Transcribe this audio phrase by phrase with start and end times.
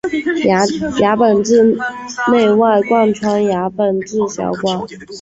[0.99, 1.77] 牙本质
[2.31, 4.81] 内外贯穿牙本质小管。